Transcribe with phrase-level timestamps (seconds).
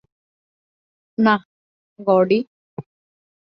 [1.17, 1.35] না,
[1.99, 2.39] গর্ডি!